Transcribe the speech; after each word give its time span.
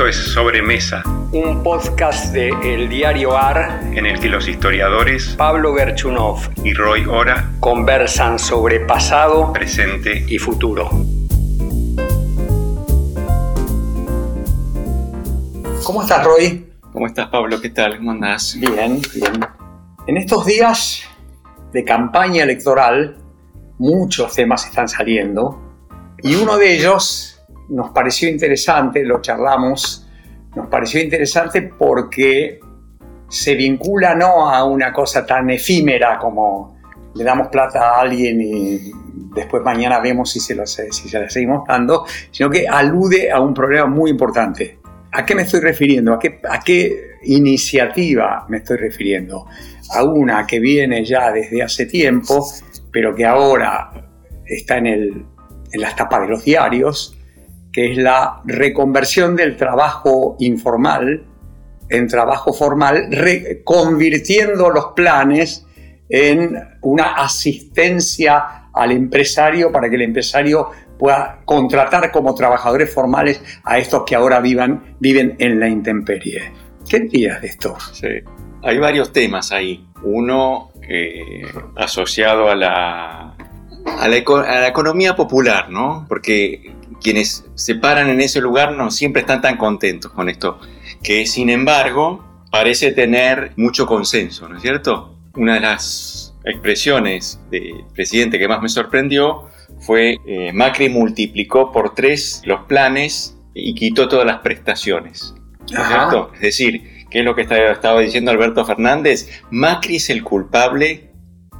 Esto 0.00 0.08
es 0.08 0.32
Sobremesa, 0.32 1.02
un 1.30 1.62
podcast 1.62 2.32
de 2.32 2.48
El 2.62 2.88
Diario 2.88 3.36
AR 3.36 3.82
en 3.92 4.06
el 4.06 4.18
que 4.18 4.30
los 4.30 4.48
historiadores 4.48 5.34
Pablo 5.36 5.74
Gerchunov 5.74 6.38
y 6.64 6.72
Roy 6.72 7.04
Ora 7.04 7.50
conversan 7.60 8.38
sobre 8.38 8.80
pasado, 8.80 9.52
presente 9.52 10.24
y 10.26 10.38
futuro. 10.38 10.88
¿Cómo 15.84 16.00
estás, 16.00 16.24
Roy? 16.24 16.66
¿Cómo 16.94 17.06
estás, 17.06 17.28
Pablo? 17.28 17.60
¿Qué 17.60 17.68
tal? 17.68 17.98
¿Cómo 17.98 18.12
andás? 18.12 18.56
Bien, 18.58 19.02
bien. 19.14 19.46
En 20.06 20.16
estos 20.16 20.46
días 20.46 21.02
de 21.74 21.84
campaña 21.84 22.44
electoral, 22.44 23.18
muchos 23.76 24.34
temas 24.34 24.64
están 24.64 24.88
saliendo 24.88 25.60
y 26.22 26.36
uno 26.36 26.56
de 26.56 26.74
ellos 26.74 27.39
nos 27.70 27.90
pareció 27.90 28.28
interesante, 28.28 29.04
lo 29.04 29.20
charlamos, 29.20 30.06
nos 30.54 30.68
pareció 30.68 31.00
interesante 31.00 31.62
porque 31.62 32.60
se 33.28 33.54
vincula 33.54 34.14
no 34.14 34.50
a 34.50 34.64
una 34.64 34.92
cosa 34.92 35.24
tan 35.24 35.50
efímera 35.50 36.18
como 36.18 36.76
le 37.14 37.24
damos 37.24 37.48
plata 37.48 37.90
a 37.90 38.00
alguien 38.00 38.40
y 38.40 38.92
después 39.34 39.62
mañana 39.62 40.00
vemos 40.00 40.30
si 40.30 40.40
se, 40.40 40.54
lo, 40.54 40.66
si 40.66 40.90
se 40.90 41.20
la 41.20 41.30
seguimos 41.30 41.66
dando, 41.66 42.04
sino 42.30 42.50
que 42.50 42.66
alude 42.68 43.30
a 43.30 43.40
un 43.40 43.54
problema 43.54 43.86
muy 43.86 44.10
importante. 44.10 44.78
¿A 45.12 45.24
qué 45.24 45.34
me 45.34 45.42
estoy 45.42 45.60
refiriendo? 45.60 46.14
¿A 46.14 46.18
qué, 46.18 46.40
¿A 46.48 46.60
qué 46.60 47.18
iniciativa 47.24 48.46
me 48.48 48.58
estoy 48.58 48.76
refiriendo? 48.76 49.46
A 49.94 50.04
una 50.04 50.46
que 50.46 50.60
viene 50.60 51.04
ya 51.04 51.32
desde 51.32 51.62
hace 51.62 51.86
tiempo, 51.86 52.46
pero 52.92 53.14
que 53.14 53.26
ahora 53.26 53.90
está 54.46 54.78
en 54.78 54.86
el 54.86 55.26
en 55.72 55.80
las 55.80 55.96
tapas 55.96 56.22
de 56.22 56.28
los 56.28 56.44
diarios, 56.44 57.16
que 57.72 57.92
es 57.92 57.96
la 57.96 58.40
reconversión 58.44 59.36
del 59.36 59.56
trabajo 59.56 60.36
informal 60.40 61.24
en 61.88 62.06
trabajo 62.06 62.52
formal, 62.52 63.08
convirtiendo 63.64 64.70
los 64.70 64.92
planes 64.94 65.66
en 66.08 66.56
una 66.82 67.14
asistencia 67.14 68.68
al 68.72 68.92
empresario 68.92 69.72
para 69.72 69.90
que 69.90 69.96
el 69.96 70.02
empresario 70.02 70.70
pueda 70.98 71.40
contratar 71.44 72.12
como 72.12 72.34
trabajadores 72.34 72.92
formales 72.92 73.42
a 73.64 73.78
estos 73.78 74.04
que 74.04 74.14
ahora 74.14 74.40
vivan, 74.40 74.96
viven 75.00 75.34
en 75.38 75.58
la 75.58 75.68
intemperie. 75.68 76.52
¿Qué 76.88 77.00
dirías 77.00 77.40
de 77.40 77.48
esto? 77.48 77.76
Sí. 77.92 78.08
Hay 78.62 78.78
varios 78.78 79.12
temas 79.12 79.50
ahí. 79.50 79.84
Uno 80.02 80.70
asociado 81.76 82.50
a 82.50 82.54
la 82.54 83.36
a 83.86 84.08
la, 84.08 84.68
economía 84.68 85.16
popular, 85.16 85.70
¿no? 85.70 86.04
Porque 86.08 86.74
quienes 87.00 87.44
se 87.54 87.74
paran 87.74 88.08
en 88.10 88.20
ese 88.20 88.40
lugar 88.40 88.72
no 88.72 88.90
siempre 88.90 89.20
están 89.20 89.40
tan 89.40 89.56
contentos 89.56 90.12
con 90.12 90.28
esto, 90.28 90.60
que 91.02 91.26
sin 91.26 91.50
embargo 91.50 92.24
parece 92.50 92.92
tener 92.92 93.52
mucho 93.56 93.86
consenso, 93.86 94.48
¿no 94.48 94.56
es 94.56 94.62
cierto? 94.62 95.16
Una 95.34 95.54
de 95.54 95.60
las 95.60 96.34
expresiones 96.44 97.40
del 97.50 97.84
presidente 97.94 98.38
que 98.38 98.48
más 98.48 98.62
me 98.62 98.68
sorprendió 98.68 99.48
fue 99.80 100.16
eh, 100.26 100.52
Macri 100.52 100.88
multiplicó 100.88 101.72
por 101.72 101.94
tres 101.94 102.42
los 102.44 102.64
planes 102.64 103.36
y 103.54 103.74
quitó 103.74 104.08
todas 104.08 104.26
las 104.26 104.38
prestaciones, 104.38 105.34
¿no 105.72 105.82
es 105.82 105.88
cierto? 105.88 106.30
Es 106.34 106.40
decir, 106.40 107.06
¿qué 107.10 107.20
es 107.20 107.24
lo 107.24 107.34
que 107.34 107.42
estaba 107.42 108.00
diciendo 108.00 108.30
Alberto 108.30 108.64
Fernández? 108.64 109.42
Macri 109.50 109.96
es 109.96 110.10
el 110.10 110.22
culpable 110.22 111.10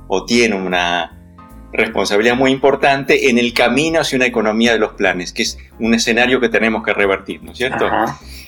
o 0.08 0.24
tiene 0.24 0.56
una 0.56 1.19
responsabilidad 1.72 2.36
muy 2.36 2.50
importante 2.50 3.30
en 3.30 3.38
el 3.38 3.52
camino 3.52 4.00
hacia 4.00 4.16
una 4.16 4.26
economía 4.26 4.72
de 4.72 4.78
los 4.78 4.92
planes, 4.92 5.32
que 5.32 5.42
es 5.42 5.58
un 5.78 5.94
escenario 5.94 6.40
que 6.40 6.48
tenemos 6.48 6.82
que 6.82 6.92
revertir, 6.92 7.42
¿no 7.42 7.52
es 7.52 7.58
cierto? 7.58 7.88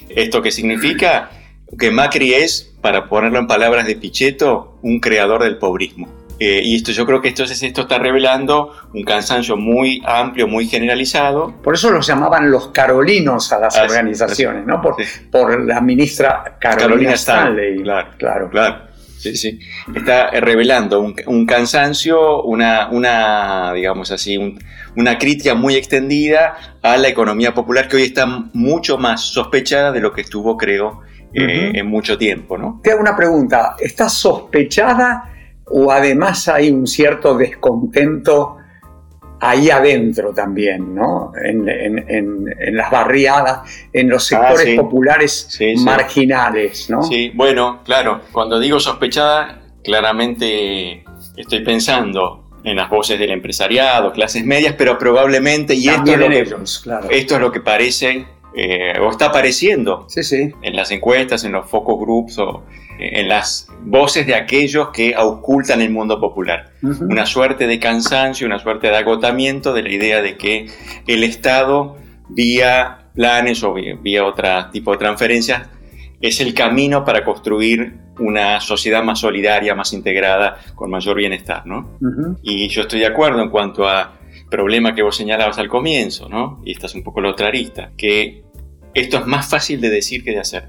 ¿Esto 0.09 0.43
qué 0.43 0.51
significa? 0.51 1.31
Que 1.79 1.91
Macri 1.91 2.35
es, 2.35 2.75
para 2.81 3.09
ponerlo 3.09 3.39
en 3.39 3.47
palabras 3.47 3.87
de 3.87 3.97
Pichetto, 3.97 4.79
un 4.83 5.01
creador 5.01 5.43
del 5.43 5.57
pobrismo. 5.59 6.09
Eh, 6.39 6.61
y 6.65 6.75
esto, 6.75 6.91
yo 6.91 7.07
creo 7.07 7.21
que 7.21 7.29
esto, 7.29 7.45
esto 7.45 7.83
está 7.83 7.99
revelando 7.99 8.73
un 8.93 9.05
cansancio 9.05 9.57
muy 9.57 10.03
amplio, 10.05 10.49
muy 10.49 10.67
generalizado. 10.67 11.55
Por 11.63 11.75
eso 11.75 11.91
los 11.93 12.05
llamaban 12.05 12.51
los 12.51 12.69
carolinos 12.69 13.53
a 13.53 13.61
las 13.61 13.79
organizaciones, 13.79 14.67
¿no? 14.67 14.83
Por, 14.83 14.97
por 15.31 15.61
la 15.65 15.81
ministra 15.81 16.57
Carolina, 16.59 17.13
Stanley. 17.13 17.83
Claro, 17.83 18.09
claro. 18.19 18.51
claro. 18.51 18.92
Sí, 19.23 19.37
sí. 19.37 19.61
Está 19.95 20.33
revelando 20.33 21.01
un, 21.01 21.47
cansancio, 21.47 22.43
una, 22.43 22.89
una, 22.91 23.73
digamos 23.73 24.11
así, 24.11 24.57
una 24.97 25.17
crítica 25.17 25.55
muy 25.55 25.77
extendida 25.77 26.57
a 26.83 26.97
la 26.97 27.07
economía 27.07 27.55
popular 27.55 27.87
que 27.87 27.99
hoy 27.99 28.03
está 28.03 28.27
mucho 28.53 28.99
más 28.99 29.21
sospechada 29.21 29.93
de 29.93 30.01
lo 30.01 30.13
que 30.13 30.23
estuvo, 30.23 30.57
creo, 30.57 31.03
eh, 31.33 31.71
en 31.73 31.87
mucho 31.87 32.19
tiempo, 32.19 32.59
¿no? 32.59 32.81
Te 32.83 32.91
hago 32.91 33.01
una 33.01 33.15
pregunta. 33.15 33.77
¿Está 33.79 34.09
sospechada 34.09 35.31
o 35.67 35.93
además 35.93 36.49
hay 36.49 36.73
un 36.73 36.89
cierto 36.89 37.37
descontento 37.37 38.57
ahí 39.43 39.71
adentro 39.71 40.33
también, 40.33 40.95
¿no? 40.95 41.33
En, 41.45 42.47
las 42.77 42.91
barriadas, 42.91 43.69
en 43.93 44.09
los 44.09 44.33
ah, 44.33 44.39
sectores 44.39 44.79
populares 44.79 45.59
marginales, 45.79 46.89
¿no? 46.89 47.03
Sí, 47.03 47.33
bueno, 47.35 47.81
claro, 47.85 48.21
cuando 48.31 48.61
digo 48.61 48.79
sospechada, 48.79 49.61
claramente 49.83 51.03
estoy 51.37 51.65
pensando 51.65 52.45
en 52.63 52.77
las 52.77 52.89
voces 52.89 53.19
del 53.19 53.33
empresariado, 53.33 54.13
clases 54.13 54.45
medias, 54.45 54.77
pero 54.79 54.97
probablemente, 54.97 55.75
y 55.75 55.89
esto 55.89 56.13
es, 56.13 56.19
lo 56.19 56.29
que, 56.29 57.19
esto 57.19 57.35
es 57.35 57.41
lo 57.41 57.51
que 57.51 57.61
parece 57.61 58.25
eh, 58.55 58.93
o 59.01 59.11
está 59.11 59.27
apareciendo 59.27 60.07
en 60.63 60.77
las 60.77 60.93
encuestas, 60.93 61.43
en 61.43 61.51
los 61.51 61.69
focus 61.69 61.99
groups 61.99 62.39
o 62.39 62.63
en 63.03 63.29
las 63.29 63.69
voces 63.81 64.27
de 64.27 64.35
aquellos 64.35 64.89
que 64.91 65.15
ocultan 65.17 65.81
el 65.81 65.91
mundo 65.91 66.21
popular. 66.21 66.73
Una 66.83 67.27
suerte 67.27 67.67
de 67.67 67.79
cansancio, 67.79 68.47
una 68.47 68.59
suerte 68.59 68.89
de 68.89 68.97
agotamiento 68.97 69.73
de 69.73 69.83
la 69.83 69.91
idea 69.91 70.23
de 70.23 70.37
que 70.37 70.67
el 71.07 71.25
Estado, 71.25 71.97
vía 72.29 72.99
planes 73.15 73.63
o 73.63 73.75
vía, 73.75 74.25
otro 74.25 74.49
tipo 74.73 74.93
de 74.93 74.99
transferencias, 74.99 75.69
es 76.21 76.41
el 76.41 76.55
camino 76.55 77.05
para 77.05 77.25
construir 77.25 77.99
una 78.19 78.61
sociedad 78.61 79.03
más 79.03 79.19
solidaria, 79.21 79.75
más 79.75 79.93
integrada, 79.93 80.59
con 80.75 80.91
mayor 80.91 81.17
bienestar. 81.17 81.67
¿no? 81.67 81.99
Y 82.43 82.69
yo 82.69 82.83
estoy 82.83 83.01
de 83.01 83.07
acuerdo 83.07 83.43
en 83.43 83.51
cuanto 83.51 83.89
a 83.89 84.19
problema 84.51 84.95
que 84.95 85.03
vos 85.03 85.17
señalabas 85.17 85.59
al 85.59 85.69
comienzo, 85.69 86.29
¿no? 86.29 86.61
y 86.65 86.73
esta 86.73 86.87
es 86.87 86.95
un 86.95 87.03
poco 87.03 87.21
la 87.21 87.31
otra 87.31 87.49
arista, 87.49 87.91
que 87.97 88.45
esto 88.95 89.19
es 89.19 89.27
más 89.27 89.49
fácil 89.49 89.81
de 89.81 89.91
decir 89.91 90.23
que 90.23 90.33
de 90.33 90.41
hacer. 90.41 90.69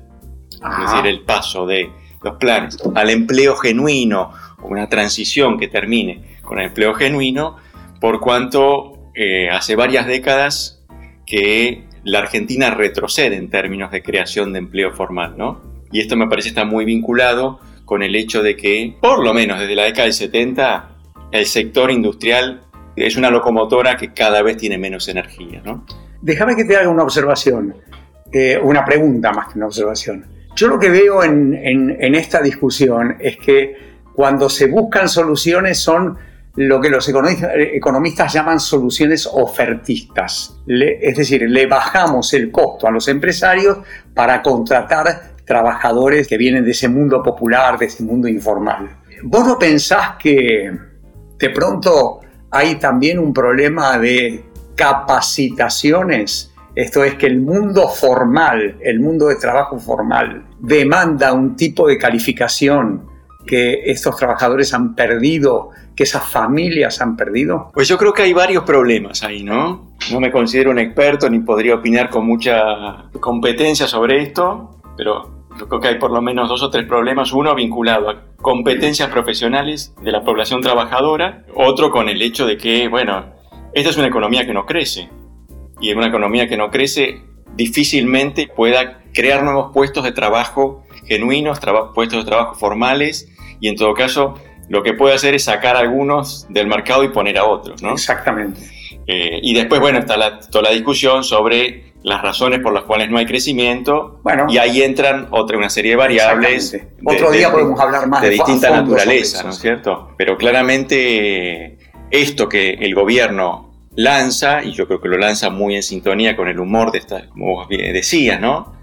Es 0.52 0.92
decir, 0.92 1.06
el 1.08 1.22
paso 1.22 1.66
de 1.66 1.92
los 2.24 2.38
planes 2.38 2.78
al 2.96 3.10
empleo 3.10 3.56
genuino 3.56 4.32
una 4.64 4.88
transición 4.90 5.58
que 5.60 5.68
termine 5.68 6.38
con 6.42 6.60
el 6.60 6.68
empleo 6.68 6.94
genuino, 6.94 7.58
por 8.00 8.20
cuanto 8.20 9.12
eh, 9.16 9.50
hace 9.50 9.76
varias 9.76 10.08
décadas 10.08 10.84
que 11.26 11.84
la 12.04 12.20
Argentina 12.20 12.72
retrocede 12.72 13.36
en 13.36 13.50
términos 13.50 13.92
de 13.92 14.04
creación 14.04 14.54
de 14.54 14.60
empleo 14.60 14.92
formal, 14.92 15.36
¿no? 15.38 15.62
Y 15.92 16.00
esto 16.00 16.18
me 16.18 16.28
parece 16.28 16.50
está 16.50 16.66
muy 16.66 16.86
vinculado 16.86 17.60
con 17.86 18.04
el 18.04 18.16
hecho 18.16 18.42
de 18.42 18.58
que, 18.58 18.98
por 19.00 19.24
lo 19.24 19.34
menos 19.34 19.60
desde 19.60 19.76
la 19.76 19.84
década 19.84 20.06
del 20.06 20.14
70, 20.14 20.90
el 21.32 21.46
sector 21.46 21.92
industrial 21.92 22.62
es 22.96 23.16
una 23.16 23.30
locomotora 23.30 23.96
que 23.96 24.14
cada 24.14 24.42
vez 24.42 24.58
tiene 24.58 24.78
menos 24.78 25.08
energía, 25.08 25.62
¿no? 25.64 25.86
Déjame 26.22 26.56
que 26.56 26.64
te 26.64 26.76
haga 26.76 26.90
una 26.90 27.04
observación, 27.04 27.76
eh, 28.32 28.58
una 28.62 28.84
pregunta 28.86 29.32
más 29.32 29.52
que 29.52 29.60
una 29.60 29.68
observación. 29.68 30.26
Yo 30.56 30.68
lo 30.68 30.80
que 30.80 30.90
veo 30.90 31.24
en, 31.24 32.16
esta 32.16 32.42
discusión 32.42 33.18
es 33.20 33.38
que 33.38 33.76
cuando 34.14 34.50
se 34.50 34.68
buscan 34.68 35.10
soluciones 35.10 35.80
son 35.80 36.18
lo 36.56 36.80
que 36.80 36.90
los 36.92 37.10
economistas, 37.10 38.32
llaman 38.32 38.60
soluciones 38.60 39.28
ofertistas. 39.32 40.56
es 40.68 41.18
decir, 41.18 41.50
le 41.50 41.66
bajamos 41.66 42.34
el 42.36 42.52
costo 42.52 42.88
a 42.88 42.92
los 42.92 43.08
empresarios 43.08 43.80
para 44.14 44.44
contratar 44.44 45.34
trabajadores 45.46 46.28
que 46.28 46.38
vienen 46.38 46.64
de 46.64 46.72
ese 46.72 46.88
mundo 46.88 47.24
popular, 47.24 47.80
de 47.80 47.88
ese 47.88 48.04
mundo 48.04 48.28
informal. 48.28 48.98
¿Vos 49.24 49.48
no 49.48 49.58
pensás 49.58 50.12
que 50.20 50.72
de 51.40 51.50
pronto 51.50 52.20
hay 52.52 52.76
también 52.76 53.18
un 53.18 53.34
problema 53.34 53.98
de 53.98 54.46
capacitaciones 54.76 56.53
esto 56.76 57.04
es 57.04 57.16
que 57.16 57.28
el 57.28 57.40
mundo 57.40 57.88
formal, 57.88 58.78
el 58.82 59.00
mundo 59.00 59.28
de 59.28 59.36
trabajo 59.36 59.80
formal, 59.80 60.46
demanda 60.60 61.34
un 61.34 61.56
tipo 61.56 61.88
de 61.88 61.98
calificación 61.98 63.14
que 63.46 63.84
estos 63.86 64.16
trabajadores 64.16 64.74
han 64.74 64.96
perdido, 64.96 65.70
que 65.96 66.04
esas 66.04 66.24
familias 66.24 67.02
han 67.02 67.16
perdido? 67.16 67.70
Pues 67.74 67.88
yo 67.88 67.98
creo 67.98 68.14
que 68.14 68.24
hay 68.24 68.34
varios 68.34 68.64
problemas 68.64 69.24
ahí, 69.24 69.44
¿no? 69.44 69.94
No 70.12 70.20
me 70.20 70.32
considero 70.32 70.72
un 70.72 70.80
experto 70.80 71.30
ni 71.30 71.40
podría 71.40 71.76
opinar 71.76 72.10
con 72.10 72.26
mucha 72.26 73.10
competencia 73.20 73.88
sobre 73.88 74.22
esto, 74.22 74.82
pero 74.98 75.46
yo 75.60 75.68
creo 75.68 75.82
que 75.82 75.88
hay 75.90 76.00
por 76.00 76.12
lo 76.12 76.22
menos 76.22 76.50
dos 76.50 76.64
o 76.64 76.70
tres 76.70 76.88
problemas. 76.88 77.32
Uno 77.34 77.54
vinculado 77.54 78.10
a 78.10 78.24
competencias 78.42 79.10
profesionales 79.10 79.94
de 80.02 80.12
la 80.12 80.24
población 80.24 80.62
trabajadora, 80.62 81.46
otro 81.56 81.92
con 81.92 82.10
el 82.10 82.22
hecho 82.22 82.48
de 82.48 82.58
que, 82.58 82.88
bueno, 82.88 83.26
esta 83.74 83.90
es 83.90 83.98
una 83.98 84.08
economía 84.08 84.46
que 84.46 84.54
no 84.54 84.66
crece 84.66 85.10
y 85.84 85.92
en 85.92 85.98
una 85.98 86.08
economía 86.08 86.48
que 86.48 86.56
no 86.56 86.72
crece 86.72 87.22
difícilmente 87.56 88.48
pueda 88.48 89.02
crear 89.14 89.44
nuevos 89.44 89.72
puestos 89.74 90.06
de 90.06 90.14
trabajo 90.14 90.86
genuinos, 91.06 91.60
puestos 91.94 92.24
de 92.24 92.26
trabajo 92.26 92.56
formales 92.56 93.30
y 93.60 93.68
en 93.68 93.76
todo 93.76 93.94
caso 93.94 94.36
lo 94.70 94.82
que 94.82 94.94
puede 94.94 95.14
hacer 95.14 95.36
es 95.36 95.44
sacar 95.44 95.76
a 95.76 95.80
algunos 95.80 96.48
del 96.50 96.68
mercado 96.68 97.04
y 97.04 97.10
poner 97.10 97.38
a 97.38 97.44
otros, 97.44 97.84
¿no? 97.84 97.92
Exactamente. 97.92 98.62
Eh, 99.06 99.42
y 99.44 99.54
después, 99.54 99.82
bueno, 99.82 100.00
está 100.00 100.40
toda 100.40 100.70
la 100.70 100.70
discusión 100.70 101.26
sobre 101.26 101.92
las 102.02 102.22
razones 102.22 102.62
por 102.62 102.74
las 102.74 102.84
cuales 102.84 103.10
no 103.10 103.18
hay 103.18 103.26
crecimiento. 103.26 104.22
Bueno, 104.24 104.46
y 104.48 104.60
ahí 104.60 104.82
entran 104.82 105.28
otra 105.32 105.58
una 105.58 105.70
serie 105.70 105.92
de 105.92 105.98
variables. 105.98 106.80
Otro 107.04 107.30
día 107.30 107.52
podemos 107.52 107.78
hablar 107.78 108.08
más 108.08 108.22
de, 108.22 108.30
de 108.30 108.36
distinta 108.36 108.70
naturaleza, 108.70 109.44
¿no 109.44 109.50
es 109.50 109.60
cierto? 109.60 110.14
Pero 110.18 110.38
claramente 110.38 111.78
esto 112.10 112.48
que 112.48 112.76
el 112.76 112.96
gobierno 112.96 113.73
lanza, 113.96 114.64
y 114.64 114.74
yo 114.74 114.88
creo 114.88 115.02
que 115.02 115.10
lo 115.10 115.18
lanza 115.18 115.50
muy 115.50 115.76
en 115.76 115.84
sintonía 115.84 116.36
con 116.36 116.48
el 116.48 116.60
humor 116.60 116.92
de 116.92 117.00
esta, 117.00 117.30
como 117.30 117.48
vos 117.48 117.68
decías, 117.70 118.40
¿no? 118.40 118.74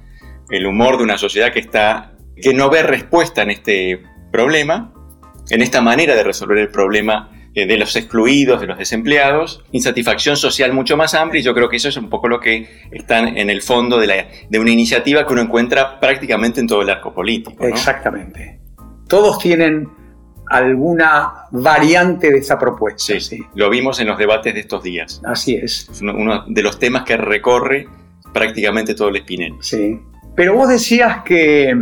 El 0.51 0.67
humor 0.67 0.99
de 0.99 1.05
una 1.05 1.19
sociedad 1.19 1.53
que 1.53 1.61
está, 1.61 2.13
que 2.37 2.55
no 2.55 2.71
ve 2.71 2.83
respuesta 2.83 3.43
en 3.43 3.51
este 3.51 4.03
problema, 4.33 4.93
en 5.51 5.63
esta 5.63 5.81
manera 5.81 6.15
de 6.15 6.23
resolver 6.23 6.59
el 6.59 6.69
problema 6.69 7.31
eh, 7.55 7.67
de 7.67 7.77
los 7.77 7.97
excluidos, 7.97 8.61
de 8.61 8.69
los 8.69 8.79
desempleados, 8.79 9.65
insatisfacción 9.73 10.37
social 10.37 10.73
mucho 10.73 10.97
más 10.97 11.15
amplia 11.15 11.41
y 11.41 11.43
yo 11.43 11.53
creo 11.53 11.69
que 11.69 11.77
eso 11.77 11.89
es 11.89 11.97
un 11.97 12.09
poco 12.09 12.29
lo 12.29 12.39
que 12.39 12.69
está 12.93 13.19
en 13.19 13.51
el 13.51 13.63
fondo 13.63 13.99
de, 13.99 14.07
la, 14.07 14.29
de 14.49 14.59
una 14.61 14.71
iniciativa 14.71 15.27
que 15.27 15.33
uno 15.33 15.43
encuentra 15.43 15.99
prácticamente 15.99 16.61
en 16.61 16.69
todo 16.69 16.83
el 16.83 16.91
arco 16.91 17.13
político. 17.13 17.67
Exactamente. 17.67 18.61
Todos 19.09 19.41
tienen 19.41 19.89
alguna 20.51 21.47
variante 21.53 22.31
de 22.31 22.39
esa 22.39 22.59
propuesta. 22.59 22.99
Sí, 22.99 23.21
sí, 23.21 23.41
lo 23.55 23.71
vimos 23.71 24.01
en 24.01 24.09
los 24.09 24.19
debates 24.19 24.53
de 24.53 24.61
estos 24.61 24.83
días. 24.83 25.23
Así 25.25 25.55
es. 25.55 25.89
Es 25.89 26.03
uno, 26.03 26.45
de 26.47 26.63
los 26.63 26.79
temas 26.79 27.05
que 27.05 27.17
recorre 27.17 27.87
prácticamente 28.33 28.95
todo 28.95 29.09
el 29.09 29.17
espinel. 29.17 29.55
Sí. 29.61 30.01
Pero 30.35 30.55
vos 30.55 30.69
decías 30.69 31.23
que, 31.23 31.73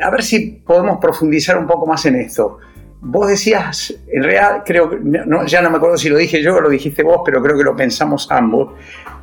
a 0.00 0.10
ver 0.10 0.22
si 0.22 0.62
podemos 0.64 0.98
profundizar 1.00 1.58
un 1.58 1.66
poco 1.66 1.84
más 1.86 2.06
en 2.06 2.14
esto. 2.14 2.58
Vos 3.02 3.28
decías, 3.28 3.92
en 4.12 4.22
realidad, 4.22 4.62
creo 4.64 4.90
que, 4.90 4.98
ya 5.46 5.60
no 5.60 5.70
me 5.70 5.78
acuerdo 5.78 5.96
si 5.96 6.08
lo 6.08 6.16
dije 6.16 6.42
yo 6.42 6.56
o 6.56 6.60
lo 6.60 6.68
dijiste 6.68 7.02
vos, 7.02 7.22
pero 7.24 7.42
creo 7.42 7.56
que 7.56 7.64
lo 7.64 7.74
pensamos 7.74 8.30
ambos, 8.30 8.74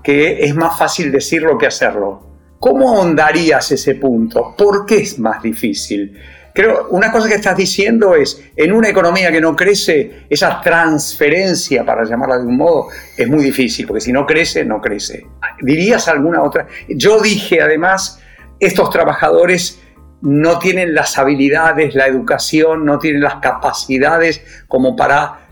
que 0.04 0.44
es 0.44 0.54
más 0.56 0.78
fácil 0.78 1.10
decirlo 1.12 1.58
que 1.58 1.68
hacerlo. 1.68 2.22
¿Cómo 2.60 2.90
ahondarías 2.90 3.72
ese 3.72 3.96
punto? 3.96 4.56
¿Por 4.58 4.86
qué 4.86 4.98
es 4.98 5.19
más 5.19 5.42
difícil? 5.42 6.18
Creo, 6.57 6.88
una 6.89 7.12
cosa 7.12 7.30
que 7.30 7.36
estás 7.36 7.56
diciendo 7.56 8.15
es, 8.15 8.44
en 8.56 8.74
una 8.74 8.89
economía 8.89 9.31
que 9.31 9.39
no 9.39 9.56
crece, 9.56 10.24
esa 10.27 10.59
transferencia, 10.59 11.86
para 11.86 12.04
llamarla 12.04 12.39
de 12.39 12.48
un 12.48 12.57
modo, 12.57 12.88
es 13.15 13.30
muy 13.30 13.44
difícil, 13.44 13.86
porque 13.86 14.01
si 14.01 14.12
no 14.12 14.25
crece, 14.25 14.65
no 14.65 14.81
crece. 14.81 15.27
¿Dirías 15.62 16.07
alguna 16.07 16.42
otra? 16.42 16.65
Yo 16.89 17.21
dije, 17.21 17.62
además, 17.62 18.19
estos 18.59 18.89
trabajadores 18.89 19.80
no 20.21 20.57
tienen 20.57 20.95
las 20.95 21.19
habilidades, 21.19 21.94
la 21.94 22.07
educación, 22.07 22.86
no 22.86 22.98
tienen 22.98 23.21
las 23.21 23.36
capacidades 23.36 24.44
como 24.68 24.95
para 24.95 25.48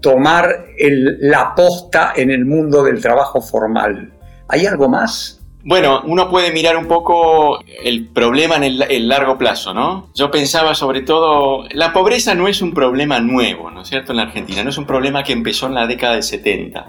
tomar 0.00 0.68
la 0.78 1.54
posta 1.54 2.14
en 2.16 2.30
el 2.30 2.46
mundo 2.46 2.82
del 2.82 3.02
trabajo 3.02 3.42
formal. 3.42 4.14
¿Hay 4.48 4.64
algo 4.64 4.88
más? 4.88 5.45
Bueno, 5.68 6.00
uno 6.04 6.30
puede 6.30 6.52
mirar 6.52 6.76
un 6.76 6.86
poco 6.86 7.58
el 7.82 8.06
problema 8.06 8.54
en 8.54 8.62
el, 8.62 9.08
largo 9.08 9.36
plazo, 9.36 9.74
¿no? 9.74 10.10
Yo 10.14 10.30
pensaba 10.30 10.76
sobre 10.76 11.02
todo, 11.02 11.64
la 11.72 11.92
pobreza 11.92 12.36
no 12.36 12.46
es 12.46 12.62
un 12.62 12.72
problema 12.72 13.18
nuevo, 13.18 13.72
¿no 13.72 13.82
es 13.82 13.88
cierto? 13.88 14.12
En 14.12 14.18
la 14.18 14.22
Argentina, 14.22 14.62
no 14.62 14.70
es 14.70 14.78
un 14.78 14.86
problema 14.86 15.24
que 15.24 15.32
empezó 15.32 15.66
en 15.66 15.74
la 15.74 15.88
década 15.88 16.12
del 16.12 16.22
70, 16.22 16.86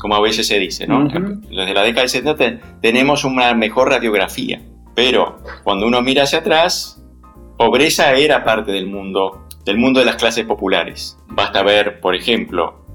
como 0.00 0.16
a 0.16 0.20
veces 0.20 0.48
se 0.48 0.58
dice, 0.58 0.88
¿no? 0.88 1.04
Desde 1.04 1.72
la 1.72 1.84
década 1.84 2.00
del 2.00 2.08
70 2.08 2.80
tenemos 2.82 3.22
una 3.22 3.54
mejor 3.54 3.90
radiografía. 3.90 4.60
Pero 4.96 5.38
cuando 5.62 5.86
uno 5.86 6.02
mira 6.02 6.24
hacia 6.24 6.40
atrás, 6.40 7.00
pobreza 7.56 8.12
era 8.14 8.42
parte 8.42 8.72
del 8.72 8.88
mundo, 8.88 9.46
del 9.64 9.78
mundo 9.78 10.00
de 10.00 10.06
las 10.06 10.16
clases 10.16 10.44
populares. 10.44 11.16
Basta 11.28 11.62
ver, 11.62 12.00
por 12.00 12.16
ejemplo, 12.16 12.86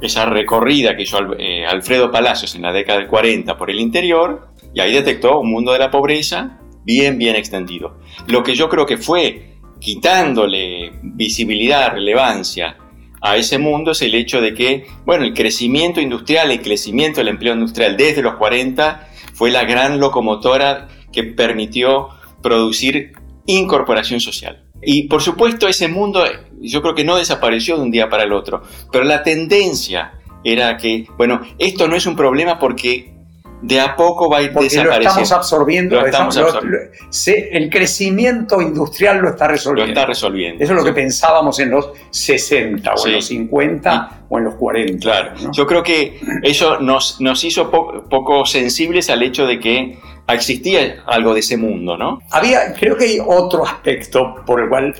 esa 0.00 0.24
recorrida 0.24 0.96
que 0.96 1.02
hizo 1.02 1.18
eh, 1.38 1.66
Alfredo 1.66 2.10
Palacios 2.10 2.54
en 2.54 2.62
la 2.62 2.72
década 2.72 3.00
del 3.00 3.08
40 3.08 3.58
por 3.58 3.70
el 3.70 3.80
interior, 3.80 4.47
y 4.74 4.80
ahí 4.80 4.92
detectó 4.92 5.40
un 5.40 5.50
mundo 5.50 5.72
de 5.72 5.78
la 5.78 5.90
pobreza 5.90 6.58
bien, 6.84 7.18
bien 7.18 7.36
extendido. 7.36 7.98
Lo 8.26 8.42
que 8.42 8.54
yo 8.54 8.68
creo 8.68 8.86
que 8.86 8.98
fue 8.98 9.56
quitándole 9.80 10.92
visibilidad, 11.02 11.92
relevancia 11.92 12.76
a 13.20 13.36
ese 13.36 13.58
mundo 13.58 13.92
es 13.92 14.02
el 14.02 14.14
hecho 14.14 14.40
de 14.40 14.54
que, 14.54 14.86
bueno, 15.04 15.24
el 15.24 15.34
crecimiento 15.34 16.00
industrial, 16.00 16.50
el 16.50 16.62
crecimiento 16.62 17.20
del 17.20 17.28
empleo 17.28 17.54
industrial 17.54 17.96
desde 17.96 18.22
los 18.22 18.36
40 18.36 19.08
fue 19.34 19.50
la 19.50 19.64
gran 19.64 20.00
locomotora 20.00 20.88
que 21.12 21.24
permitió 21.24 22.08
producir 22.42 23.12
incorporación 23.46 24.20
social. 24.20 24.64
Y 24.82 25.08
por 25.08 25.22
supuesto 25.22 25.66
ese 25.66 25.88
mundo 25.88 26.24
yo 26.60 26.82
creo 26.82 26.94
que 26.94 27.04
no 27.04 27.16
desapareció 27.16 27.76
de 27.76 27.82
un 27.82 27.90
día 27.90 28.08
para 28.08 28.24
el 28.24 28.32
otro, 28.32 28.62
pero 28.92 29.04
la 29.04 29.22
tendencia 29.22 30.14
era 30.44 30.76
que, 30.76 31.06
bueno, 31.16 31.40
esto 31.58 31.88
no 31.88 31.96
es 31.96 32.06
un 32.06 32.14
problema 32.14 32.58
porque 32.58 33.17
de 33.62 33.80
a 33.80 33.96
poco 33.96 34.30
va 34.30 34.38
a 34.38 34.42
ir 34.42 34.52
desapareciendo. 34.52 35.96
Lo 35.96 36.06
estamos 36.06 36.36
absorbiendo. 36.36 36.90
el 37.26 37.70
crecimiento 37.70 38.60
industrial 38.60 39.18
lo 39.18 39.30
está 39.30 39.48
resolviendo. 39.48 39.92
Lo 39.92 40.00
está 40.00 40.06
resolviendo. 40.06 40.62
Eso 40.62 40.72
es 40.74 40.78
lo 40.78 40.84
que 40.84 40.92
pensábamos 40.92 41.58
en 41.58 41.70
los 41.70 41.90
60 42.10 42.94
o 42.94 43.06
en 43.06 43.12
los 43.14 43.26
50 43.26 44.20
o 44.28 44.38
en 44.38 44.44
los 44.44 44.54
40. 44.54 44.98
Claro. 45.00 45.34
Yo 45.52 45.66
creo 45.66 45.82
que 45.82 46.20
eso 46.42 46.80
nos, 46.80 47.20
nos 47.20 47.42
hizo 47.44 47.70
poco 47.70 48.46
sensibles 48.46 49.10
al 49.10 49.22
hecho 49.22 49.46
de 49.46 49.58
que 49.58 49.98
existía 50.28 51.02
algo 51.06 51.34
de 51.34 51.40
ese 51.40 51.56
mundo, 51.56 51.96
¿no? 51.96 52.20
Había, 52.30 52.72
creo 52.74 52.96
que 52.96 53.04
hay 53.04 53.18
otro 53.24 53.64
aspecto 53.64 54.36
por 54.46 54.60
el 54.60 54.68
cual 54.68 54.94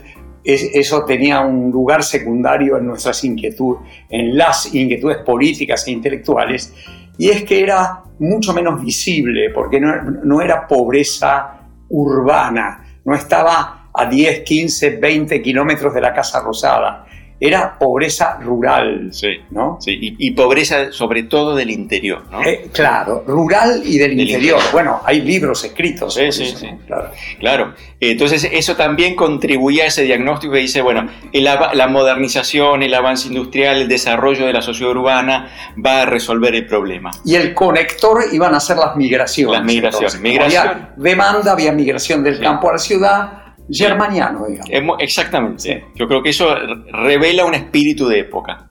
eso 0.44 1.04
tenía 1.04 1.40
un 1.40 1.70
lugar 1.70 2.02
secundario 2.02 2.78
en 2.78 2.86
nuestras 2.86 3.22
inquietudes, 3.22 3.82
en 4.08 4.36
las 4.36 4.74
inquietudes 4.74 5.18
políticas 5.18 5.86
e 5.86 5.90
intelectuales, 5.90 6.72
y 7.18 7.28
es 7.28 7.44
que 7.44 7.60
era 7.60 8.04
mucho 8.20 8.54
menos 8.54 8.82
visible, 8.82 9.50
porque 9.50 9.80
no, 9.80 10.02
no 10.02 10.40
era 10.40 10.66
pobreza 10.66 11.60
urbana, 11.88 12.84
no 13.04 13.14
estaba 13.14 13.90
a 13.92 14.06
10, 14.06 14.44
15, 14.44 14.96
20 14.96 15.42
kilómetros 15.42 15.92
de 15.92 16.00
la 16.00 16.14
Casa 16.14 16.40
Rosada, 16.40 17.06
era 17.40 17.78
pobreza 17.78 18.38
rural. 18.40 19.08
Sí, 19.12 19.28
¿no? 19.50 19.78
Sí, 19.80 20.16
y, 20.18 20.30
pobreza 20.32 20.92
sobre 20.92 21.24
todo 21.24 21.54
del 21.54 21.70
interior, 21.70 22.24
¿no? 22.30 22.44
Eh, 22.44 22.68
claro, 22.72 23.24
rural 23.26 23.82
y 23.84 23.98
del, 23.98 24.18
interior. 24.18 24.60
Bueno, 24.72 25.00
hay 25.04 25.20
libros 25.20 25.64
escritos. 25.64 26.14
Sí, 26.14 26.32
sí, 26.32 26.46
sí. 26.46 26.68
Claro. 26.86 27.10
claro. 27.38 27.74
Entonces, 28.00 28.48
eso 28.52 28.76
también 28.76 29.16
contribuía 29.16 29.84
a 29.84 29.86
ese 29.86 30.04
diagnóstico 30.04 30.52
que 30.52 30.60
dice, 30.60 30.82
bueno, 30.82 31.08
la 31.32 31.88
modernización, 31.88 32.82
el 32.82 32.94
avance 32.94 33.28
industrial, 33.28 33.82
el 33.82 33.88
desarrollo 33.88 34.46
de 34.46 34.52
la 34.52 34.62
sociedad 34.62 34.92
urbana 34.92 35.50
va 35.84 36.02
a 36.02 36.06
resolver 36.06 36.54
el 36.54 36.66
problema. 36.66 37.10
Y 37.24 37.34
el 37.34 37.54
conector 37.54 38.24
iban 38.32 38.54
a 38.54 38.60
ser 38.60 38.76
las 38.76 38.96
migraciones. 38.96 39.58
Las 39.58 39.64
migraciones. 39.64 40.14
Había 40.14 40.94
demanda, 40.96 41.52
había 41.52 41.72
migración 41.72 42.22
del 42.22 42.40
campo 42.40 42.68
a 42.68 42.72
la 42.72 42.78
ciudad 42.78 43.47
germaniano, 43.70 44.46
digamos. 44.46 44.96
Exactamente. 45.00 45.86
Yo 45.94 46.06
creo 46.06 46.22
que 46.22 46.30
eso 46.30 46.54
revela 46.92 47.44
un 47.44 47.54
espíritu 47.54 48.08
de 48.08 48.20
época. 48.20 48.68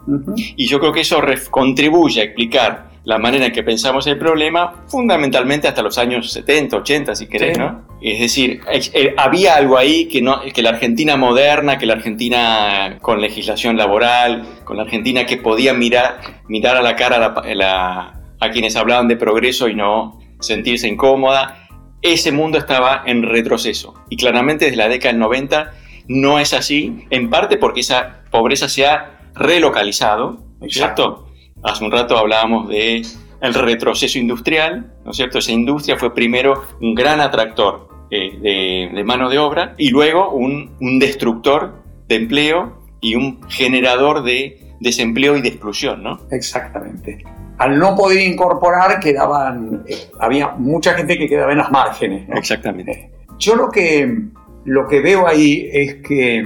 Y 0.55 0.67
yo 0.67 0.79
creo 0.79 0.91
que 0.91 1.01
eso 1.01 1.21
contribuye 1.49 2.21
a 2.21 2.23
explicar 2.25 2.87
la 3.07 3.17
manera 3.17 3.45
en 3.45 3.53
que 3.53 3.63
pensamos 3.63 4.05
el 4.07 4.17
problema, 4.17 4.83
fundamentalmente 4.87 5.65
hasta 5.65 5.81
los 5.81 5.97
años 5.97 6.29
70, 6.29 6.75
80, 6.75 7.15
si 7.15 7.27
querés, 7.27 7.57
¿no? 7.57 7.87
Es 8.01 8.19
decir, 8.19 8.59
eh, 8.69 9.13
había 9.15 9.55
algo 9.55 9.77
ahí 9.77 10.09
que, 10.09 10.21
no, 10.21 10.41
que 10.53 10.61
la 10.61 10.71
Argentina 10.71 11.15
moderna, 11.15 11.77
que 11.77 11.85
la 11.85 11.93
Argentina 11.93 12.97
con 13.01 13.21
legislación 13.21 13.77
laboral, 13.77 14.43
con 14.65 14.75
la 14.75 14.83
Argentina 14.83 15.25
que 15.25 15.37
podía 15.37 15.73
mirar, 15.73 16.19
mirar 16.49 16.75
a 16.75 16.81
la 16.81 16.97
cara 16.97 17.33
a, 17.33 18.13
a 18.41 18.51
quienes 18.51 18.75
hablaban 18.75 19.07
de 19.07 19.15
progreso 19.15 19.69
y 19.69 19.73
no 19.73 20.19
sentirse 20.41 20.89
incómoda, 20.89 21.66
ese 22.13 22.31
mundo 22.31 22.57
estaba 22.57 23.03
en 23.05 23.23
retroceso. 23.23 23.93
Y 24.09 24.17
claramente 24.17 24.65
desde 24.65 24.77
la 24.77 24.87
década 24.87 25.13
del 25.13 25.19
90 25.19 25.73
no 26.07 26.39
es 26.39 26.53
así, 26.53 27.05
en 27.09 27.29
parte 27.29 27.57
porque 27.57 27.81
esa 27.81 28.23
pobreza 28.31 28.69
se 28.69 28.85
ha 28.85 29.19
relocalizado, 29.35 30.43
¿no 30.59 30.67
es 30.67 30.73
cierto? 30.73 31.27
Hace 31.63 31.83
un 31.83 31.91
rato 31.91 32.17
hablábamos 32.17 32.69
de 32.69 33.01
el 33.41 33.53
retroceso 33.53 34.17
industrial, 34.17 34.93
¿no 35.05 35.11
es 35.11 35.17
cierto? 35.17 35.39
Esa 35.39 35.51
industria 35.51 35.97
fue 35.97 36.13
primero 36.13 36.63
un 36.81 36.95
gran 36.95 37.19
atractor 37.19 37.89
eh, 38.09 38.89
de, 38.93 39.03
mano 39.03 39.29
de 39.29 39.37
obra 39.37 39.75
y 39.77 39.89
luego 39.89 40.31
un, 40.31 40.75
un 40.79 40.99
destructor 40.99 41.83
de 42.07 42.15
empleo 42.15 42.81
y 43.01 43.15
un 43.15 43.41
generador 43.49 44.23
de 44.23 44.75
desempleo 44.79 45.35
y 45.35 45.41
de 45.41 45.49
exclusión, 45.49 46.03
¿no? 46.03 46.19
Exactamente 46.31 47.23
al 47.57 47.79
no 47.79 47.95
poder 47.95 48.21
incorporar, 48.21 48.99
quedaban, 48.99 49.83
eh, 49.87 50.09
había 50.19 50.49
mucha 50.49 50.93
gente 50.93 51.17
que 51.17 51.27
quedaba 51.27 51.51
en 51.51 51.57
las 51.57 51.71
márgenes. 51.71 52.29
Exactamente. 52.29 52.91
Eh, 52.91 53.09
yo 53.39 53.55
lo 53.55 53.69
que, 53.69 54.15
lo 54.65 54.87
que 54.87 55.01
veo 55.01 55.27
ahí 55.27 55.69
es 55.71 55.95
que, 55.95 56.45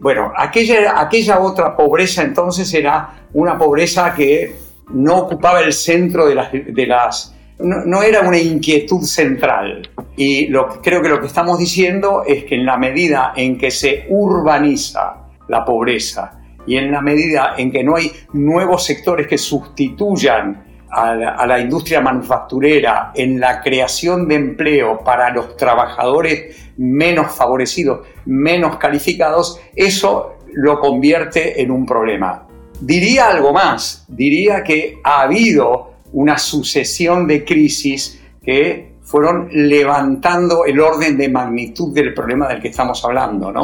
bueno, 0.00 0.32
aquella, 0.36 1.00
aquella 1.00 1.40
otra 1.40 1.76
pobreza 1.76 2.22
entonces 2.22 2.72
era 2.72 3.26
una 3.34 3.58
pobreza 3.58 4.14
que 4.14 4.54
no 4.90 5.18
ocupaba 5.18 5.60
el 5.60 5.72
centro 5.72 6.26
de 6.26 6.34
las... 6.34 6.52
De 6.52 6.86
las 6.86 7.34
no, 7.60 8.02
era 8.02 8.20
una 8.20 8.38
inquietud 8.38 9.02
central. 9.02 9.88
Y 10.16 10.46
lo, 10.46 10.80
creo 10.80 11.02
que 11.02 11.08
lo 11.08 11.20
que 11.20 11.26
estamos 11.26 11.58
diciendo 11.58 12.22
es 12.24 12.44
que 12.44 12.54
en 12.54 12.64
la 12.64 12.76
medida 12.76 13.32
en 13.34 13.58
que 13.58 13.72
se 13.72 14.06
urbaniza 14.08 15.16
la 15.48 15.64
pobreza 15.64 16.37
y 16.68 16.76
en 16.76 16.92
la 16.92 17.00
medida 17.00 17.54
en 17.56 17.72
que 17.72 17.82
no 17.82 17.96
hay 17.96 18.12
nuevos 18.34 18.84
sectores 18.84 19.26
que 19.26 19.38
sustituyan 19.38 20.64
a 20.90 21.46
la, 21.46 21.60
industria 21.60 22.00
manufacturera 22.00 23.12
en 23.14 23.40
la 23.40 23.60
creación 23.60 24.26
de 24.28 24.34
empleo 24.36 25.00
para 25.04 25.30
los 25.30 25.56
trabajadores 25.56 26.72
menos 26.78 27.34
favorecidos, 27.34 28.06
menos 28.26 28.76
calificados, 28.76 29.60
eso 29.74 30.36
lo 30.54 30.78
convierte 30.80 31.60
en 31.60 31.70
un 31.70 31.84
problema. 31.84 32.46
Diría 32.80 33.28
algo 33.28 33.52
más, 33.52 34.04
diría 34.08 34.62
que 34.62 34.98
ha 35.04 35.22
habido 35.22 35.92
una 36.12 36.38
sucesión 36.38 37.26
de 37.26 37.44
crisis 37.44 38.22
que 38.42 38.94
fueron 39.02 39.48
levantando 39.50 40.64
el 40.64 40.80
orden 40.80 41.16
de 41.16 41.28
magnitud 41.28 41.94
del 41.94 42.14
problema 42.14 42.48
del 42.48 42.60
que 42.60 42.68
estamos 42.68 43.02
hablando. 43.04 43.50
¿no? 43.50 43.62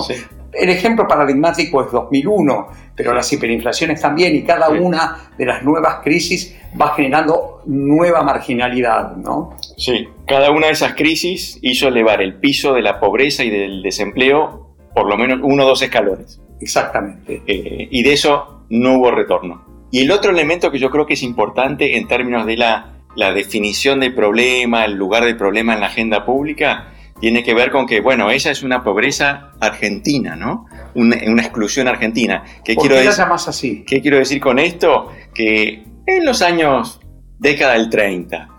El 0.56 0.70
ejemplo 0.70 1.06
paradigmático 1.08 1.84
es 1.84 1.90
2001, 1.90 2.68
pero 2.96 3.12
las 3.12 3.32
hiperinflaciones 3.32 4.00
también 4.00 4.36
y 4.36 4.42
cada 4.42 4.68
una 4.68 5.30
de 5.36 5.46
las 5.46 5.62
nuevas 5.62 5.96
crisis 6.02 6.56
va 6.80 6.94
generando 6.94 7.62
nueva 7.66 8.22
marginalidad, 8.22 9.16
¿no? 9.16 9.56
Sí, 9.76 10.08
cada 10.26 10.50
una 10.50 10.66
de 10.66 10.72
esas 10.72 10.94
crisis 10.94 11.58
hizo 11.62 11.88
elevar 11.88 12.22
el 12.22 12.34
piso 12.34 12.74
de 12.74 12.82
la 12.82 13.00
pobreza 13.00 13.44
y 13.44 13.50
del 13.50 13.82
desempleo 13.82 14.64
por 14.94 15.08
lo 15.08 15.16
menos 15.16 15.40
uno 15.42 15.64
o 15.64 15.66
dos 15.66 15.82
escalones. 15.82 16.40
Exactamente. 16.60 17.42
Eh, 17.46 17.88
y 17.90 18.02
de 18.02 18.12
eso 18.12 18.64
no 18.70 18.94
hubo 18.94 19.10
retorno. 19.10 19.64
Y 19.90 20.00
el 20.00 20.10
otro 20.10 20.30
elemento 20.30 20.70
que 20.70 20.78
yo 20.78 20.90
creo 20.90 21.06
que 21.06 21.14
es 21.14 21.22
importante 21.22 21.96
en 21.96 22.08
términos 22.08 22.46
de 22.46 22.56
la, 22.56 22.94
la 23.16 23.32
definición 23.32 24.00
del 24.00 24.14
problema, 24.14 24.84
el 24.84 24.94
lugar 24.94 25.24
del 25.24 25.36
problema 25.36 25.74
en 25.74 25.80
la 25.80 25.86
agenda 25.86 26.24
pública, 26.24 26.93
tiene 27.24 27.42
que 27.42 27.54
ver 27.54 27.70
con 27.70 27.86
que, 27.86 28.02
bueno, 28.02 28.30
esa 28.30 28.50
es 28.50 28.62
una 28.62 28.84
pobreza 28.84 29.52
argentina, 29.58 30.36
¿no? 30.36 30.66
Una, 30.94 31.16
exclusión 31.16 31.88
argentina. 31.88 32.44
¿Qué 32.62 32.76
quiero 32.76 32.96
qué 32.96 33.04
decir? 33.04 33.24
más 33.26 33.48
así? 33.48 33.82
¿Qué 33.86 34.02
quiero 34.02 34.18
decir 34.18 34.42
con 34.42 34.58
esto? 34.58 35.10
Que 35.32 35.84
en 36.04 36.24
los 36.26 36.42
años, 36.42 37.00
década 37.38 37.72
del 37.72 37.88
30, 37.88 38.50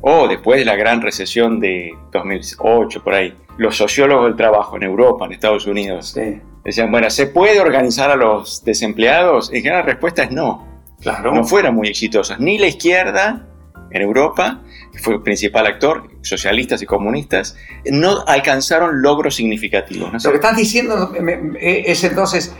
o 0.00 0.26
después 0.26 0.58
de 0.58 0.64
la 0.64 0.74
gran 0.74 1.00
recesión 1.00 1.60
de 1.60 1.92
2008, 2.10 3.04
por 3.04 3.14
ahí, 3.14 3.32
los 3.56 3.76
sociólogos 3.76 4.24
del 4.24 4.34
trabajo 4.34 4.74
en 4.78 4.82
Europa, 4.82 5.24
en 5.24 5.30
Estados 5.30 5.68
Unidos, 5.68 6.18
decían, 6.64 6.90
bueno, 6.90 7.08
¿se 7.10 7.28
puede 7.28 7.60
organizar 7.60 8.10
a 8.10 8.16
los 8.16 8.64
desempleados? 8.64 9.54
Y 9.54 9.62
la 9.62 9.82
respuesta 9.82 10.24
es 10.24 10.32
no. 10.32 10.66
Claro. 11.00 11.32
No 11.32 11.44
fueron 11.44 11.76
muy 11.76 11.86
exitosos. 11.86 12.40
Ni 12.40 12.58
la 12.58 12.66
izquierda 12.66 13.46
en 13.92 14.02
Europa, 14.02 14.60
fue 14.98 15.14
el 15.14 15.22
principal 15.22 15.66
actor, 15.66 16.08
socialistas 16.22 16.82
y 16.82 16.86
comunistas, 16.86 17.56
no 17.90 18.24
alcanzaron 18.26 19.02
logros 19.02 19.36
significativos. 19.36 20.12
Lo 20.24 20.30
que 20.30 20.36
estás 20.36 20.56
diciendo 20.56 21.12
es 21.60 22.04
entonces 22.04 22.54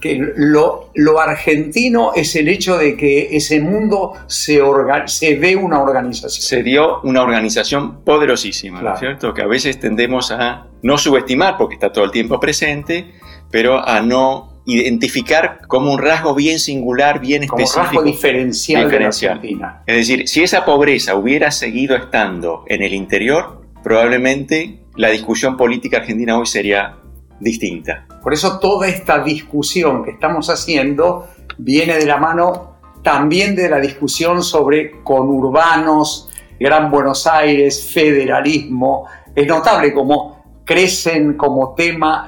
que 0.00 0.20
lo, 0.36 0.90
lo, 0.94 1.18
argentino 1.18 2.12
es 2.14 2.36
el 2.36 2.48
hecho 2.48 2.76
de 2.76 2.94
que 2.94 3.34
ese 3.34 3.60
mundo 3.60 4.12
se, 4.26 4.60
se 5.06 5.36
ve 5.36 5.56
una 5.56 5.80
organización. 5.80 6.42
Se 6.42 6.62
dio 6.62 7.00
una 7.02 7.22
organización 7.22 8.04
poderosísima, 8.04 8.82
¿no 8.82 8.92
es 8.92 9.00
cierto? 9.00 9.32
Que 9.32 9.40
a 9.40 9.46
veces 9.46 9.80
tendemos 9.80 10.30
a 10.30 10.66
no 10.82 10.98
subestimar 10.98 11.56
porque 11.56 11.76
está 11.76 11.90
todo 11.90 12.04
el 12.04 12.10
tiempo 12.10 12.38
presente, 12.38 13.14
pero 13.50 13.78
a 13.88 14.02
no 14.02 14.53
identificar 14.66 15.60
como 15.68 15.92
un 15.92 15.98
rasgo 15.98 16.34
bien 16.34 16.58
singular, 16.58 17.20
bien 17.20 17.46
como 17.46 17.62
específico. 17.62 17.84
rasgo 17.86 18.02
diferencial, 18.02 18.84
diferencial. 18.84 19.40
De 19.40 19.56
Es 19.86 19.96
decir, 19.96 20.28
si 20.28 20.42
esa 20.42 20.64
pobreza 20.64 21.14
hubiera 21.14 21.50
seguido 21.50 21.96
estando 21.96 22.64
en 22.66 22.82
el 22.82 22.94
interior, 22.94 23.62
probablemente 23.82 24.80
la 24.96 25.10
discusión 25.10 25.56
política 25.56 25.98
argentina 25.98 26.38
hoy 26.38 26.46
sería 26.46 26.96
distinta. 27.40 28.06
Por 28.22 28.32
eso 28.32 28.58
toda 28.58 28.88
esta 28.88 29.22
discusión 29.22 30.04
que 30.04 30.12
estamos 30.12 30.48
haciendo 30.48 31.28
viene 31.58 31.96
de 31.96 32.06
la 32.06 32.16
mano 32.16 32.74
también 33.02 33.54
de 33.54 33.68
la 33.68 33.78
discusión 33.78 34.42
sobre 34.42 35.02
conurbanos, 35.02 36.30
Gran 36.58 36.90
Buenos 36.90 37.26
Aires, 37.26 37.90
federalismo. 37.92 39.06
Es 39.34 39.46
notable 39.46 39.92
cómo 39.92 40.33
crecen 40.64 41.34
como 41.34 41.74
tema 41.74 42.26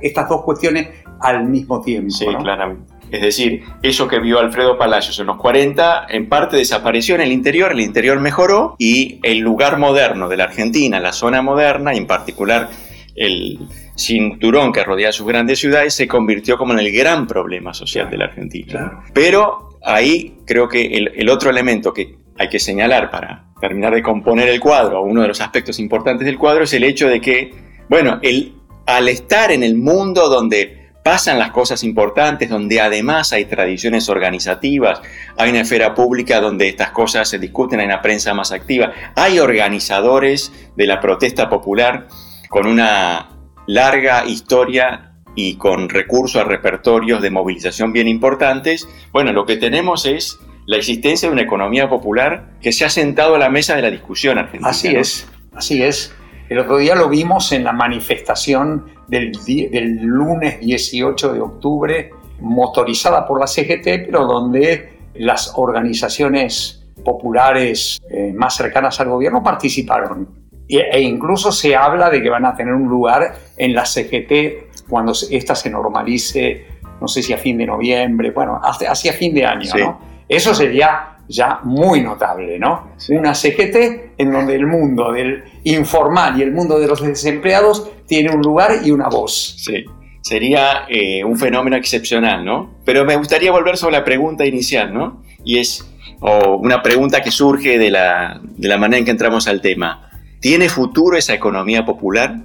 estas 0.00 0.28
dos 0.28 0.42
cuestiones 0.42 0.88
al 1.20 1.44
mismo 1.44 1.80
tiempo. 1.80 2.10
Sí, 2.10 2.26
claramente. 2.26 3.00
Es 3.10 3.22
decir, 3.22 3.64
eso 3.82 4.06
que 4.06 4.20
vio 4.20 4.38
Alfredo 4.38 4.78
Palacios 4.78 5.18
en 5.18 5.26
los 5.26 5.36
40 5.36 6.06
en 6.08 6.28
parte 6.28 6.56
desapareció 6.56 7.16
en 7.16 7.22
el 7.22 7.32
interior, 7.32 7.72
el 7.72 7.80
interior 7.80 8.20
mejoró 8.20 8.76
y 8.78 9.18
el 9.24 9.38
lugar 9.38 9.78
moderno 9.78 10.28
de 10.28 10.36
la 10.36 10.44
Argentina, 10.44 11.00
la 11.00 11.12
zona 11.12 11.42
moderna, 11.42 11.92
en 11.92 12.06
particular 12.06 12.68
el 13.16 13.58
cinturón 13.96 14.72
que 14.72 14.84
rodea 14.84 15.12
sus 15.12 15.26
grandes 15.26 15.58
ciudades, 15.58 15.94
se 15.94 16.06
convirtió 16.06 16.56
como 16.56 16.72
en 16.72 16.78
el 16.78 16.92
gran 16.92 17.26
problema 17.26 17.74
social 17.74 18.08
de 18.08 18.16
la 18.16 18.26
Argentina. 18.26 19.02
Pero 19.12 19.78
ahí 19.82 20.36
creo 20.46 20.68
que 20.68 20.96
el, 20.96 21.12
el 21.16 21.28
otro 21.28 21.50
elemento 21.50 21.92
que 21.92 22.19
hay 22.40 22.48
que 22.48 22.58
señalar 22.58 23.10
para 23.10 23.44
terminar 23.60 23.94
de 23.94 24.02
componer 24.02 24.48
el 24.48 24.60
cuadro, 24.60 25.02
uno 25.02 25.20
de 25.20 25.28
los 25.28 25.42
aspectos 25.42 25.78
importantes 25.78 26.24
del 26.24 26.38
cuadro, 26.38 26.64
es 26.64 26.72
el 26.72 26.84
hecho 26.84 27.06
de 27.06 27.20
que, 27.20 27.52
bueno, 27.90 28.18
el, 28.22 28.54
al 28.86 29.10
estar 29.10 29.52
en 29.52 29.62
el 29.62 29.76
mundo 29.76 30.30
donde 30.30 30.88
pasan 31.04 31.38
las 31.38 31.50
cosas 31.50 31.84
importantes, 31.84 32.48
donde 32.48 32.80
además 32.80 33.34
hay 33.34 33.44
tradiciones 33.44 34.08
organizativas, 34.08 35.02
hay 35.36 35.50
una 35.50 35.60
esfera 35.60 35.94
pública 35.94 36.40
donde 36.40 36.68
estas 36.68 36.92
cosas 36.92 37.28
se 37.28 37.38
discuten, 37.38 37.78
hay 37.78 37.84
una 37.84 38.00
prensa 38.00 38.32
más 38.32 38.52
activa, 38.52 38.90
hay 39.16 39.38
organizadores 39.38 40.50
de 40.76 40.86
la 40.86 40.98
protesta 40.98 41.50
popular 41.50 42.08
con 42.48 42.66
una 42.66 43.28
larga 43.66 44.24
historia 44.24 45.12
y 45.36 45.56
con 45.56 45.90
recursos 45.90 46.40
a 46.40 46.44
repertorios 46.44 47.20
de 47.20 47.30
movilización 47.30 47.92
bien 47.92 48.08
importantes. 48.08 48.88
Bueno, 49.12 49.34
lo 49.34 49.44
que 49.44 49.58
tenemos 49.58 50.06
es 50.06 50.38
la 50.70 50.76
existencia 50.76 51.28
de 51.28 51.32
una 51.32 51.42
economía 51.42 51.88
popular 51.88 52.52
que 52.60 52.70
se 52.70 52.84
ha 52.84 52.90
sentado 52.90 53.34
a 53.34 53.38
la 53.40 53.50
mesa 53.50 53.74
de 53.74 53.82
la 53.82 53.90
discusión 53.90 54.38
argentina. 54.38 54.70
Así 54.70 54.86
es, 54.94 55.28
así 55.52 55.82
es. 55.82 56.14
El 56.48 56.60
otro 56.60 56.76
día 56.76 56.94
lo 56.94 57.08
vimos 57.08 57.50
en 57.50 57.64
la 57.64 57.72
manifestación 57.72 58.86
del, 59.08 59.32
del 59.32 59.96
lunes 59.96 60.60
18 60.60 61.32
de 61.32 61.40
octubre, 61.40 62.10
motorizada 62.38 63.26
por 63.26 63.40
la 63.40 63.48
CGT, 63.48 64.06
pero 64.06 64.26
donde 64.26 64.92
las 65.14 65.54
organizaciones 65.56 66.86
populares 67.04 68.00
eh, 68.08 68.32
más 68.32 68.54
cercanas 68.54 69.00
al 69.00 69.08
gobierno 69.08 69.42
participaron. 69.42 70.28
E, 70.68 71.00
incluso 71.00 71.50
se 71.50 71.74
habla 71.74 72.10
de 72.10 72.22
que 72.22 72.30
van 72.30 72.46
a 72.46 72.54
tener 72.54 72.74
un 72.74 72.88
lugar 72.88 73.34
en 73.56 73.74
la 73.74 73.84
CGT 73.84 74.86
cuando 74.88 75.14
esta 75.32 75.56
se 75.56 75.68
normalice, 75.68 76.64
no 77.00 77.08
sé 77.08 77.24
si 77.24 77.32
a 77.32 77.38
fin 77.38 77.58
de 77.58 77.66
noviembre, 77.66 78.30
bueno, 78.30 78.60
hacia 78.62 79.12
fin 79.12 79.34
de 79.34 79.44
año, 79.44 79.72
¿no? 79.76 80.09
Eso 80.30 80.54
sería 80.54 81.16
ya 81.28 81.58
muy 81.64 82.02
notable, 82.02 82.56
¿no? 82.56 82.92
Una 83.08 83.34
CGT 83.34 84.14
en 84.16 84.30
donde 84.30 84.54
el 84.54 84.64
mundo 84.64 85.10
del 85.10 85.42
informal 85.64 86.38
y 86.38 86.42
el 86.42 86.52
mundo 86.52 86.78
de 86.78 86.86
los 86.86 87.02
desempleados 87.02 87.90
tiene 88.06 88.30
un 88.30 88.40
lugar 88.40 88.78
y 88.84 88.92
una 88.92 89.08
voz. 89.08 89.56
Sí, 89.58 89.84
sería 90.22 90.86
eh, 90.88 91.24
un 91.24 91.36
fenómeno 91.36 91.76
excepcional, 91.76 92.44
¿no? 92.44 92.78
Pero 92.84 93.04
me 93.04 93.16
gustaría 93.16 93.50
volver 93.50 93.76
sobre 93.76 93.94
la 93.96 94.04
pregunta 94.04 94.46
inicial, 94.46 94.94
¿no? 94.94 95.20
Y 95.44 95.58
es 95.58 95.84
una 96.20 96.80
pregunta 96.80 97.22
que 97.22 97.32
surge 97.32 97.76
de 97.78 97.90
la, 97.90 98.40
de 98.42 98.68
la 98.68 98.78
manera 98.78 98.98
en 98.98 99.04
que 99.04 99.10
entramos 99.10 99.48
al 99.48 99.60
tema. 99.60 100.10
¿Tiene 100.38 100.68
futuro 100.68 101.16
esa 101.16 101.34
economía 101.34 101.84
popular 101.84 102.36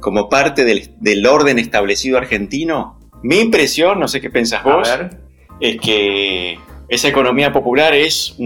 como 0.00 0.30
parte 0.30 0.64
del, 0.64 0.90
del 1.00 1.26
orden 1.26 1.58
establecido 1.58 2.16
argentino? 2.16 2.98
Mi 3.22 3.40
impresión, 3.40 4.00
no 4.00 4.08
sé 4.08 4.22
qué 4.22 4.30
pensás 4.30 4.62
vos, 4.62 4.88
es 5.60 5.80
que 5.80 6.58
esa 6.88 7.08
economía 7.08 7.52
popular 7.52 7.94
es 7.94 8.36